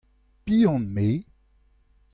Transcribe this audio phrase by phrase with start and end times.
[0.45, 1.07] Piv on-me?